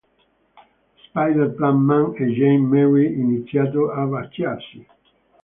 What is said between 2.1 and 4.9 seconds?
e Jane-Mary iniziano a baciarsi.